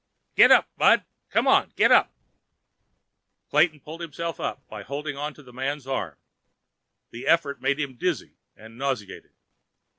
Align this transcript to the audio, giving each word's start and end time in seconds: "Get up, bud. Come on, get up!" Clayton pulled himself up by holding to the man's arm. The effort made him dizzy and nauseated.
"Get 0.35 0.51
up, 0.51 0.67
bud. 0.77 1.05
Come 1.29 1.47
on, 1.47 1.73
get 1.75 1.91
up!" 1.91 2.11
Clayton 3.51 3.81
pulled 3.81 4.01
himself 4.01 4.39
up 4.39 4.67
by 4.67 4.81
holding 4.81 5.15
to 5.35 5.43
the 5.43 5.53
man's 5.53 5.85
arm. 5.85 6.17
The 7.11 7.27
effort 7.27 7.61
made 7.61 7.79
him 7.79 7.97
dizzy 7.97 8.39
and 8.55 8.79
nauseated. 8.79 9.35